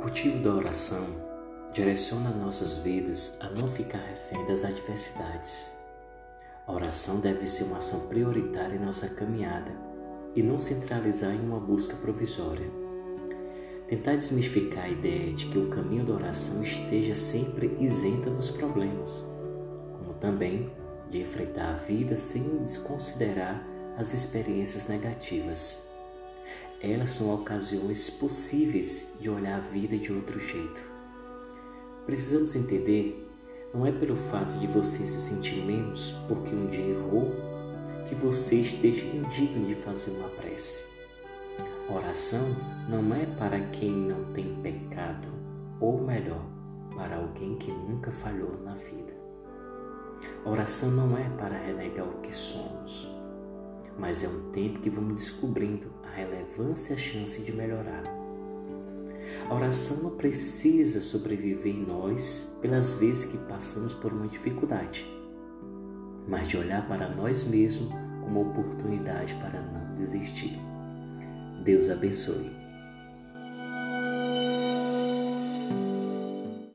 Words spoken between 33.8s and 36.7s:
é pelo fato de você se sentir menos porque um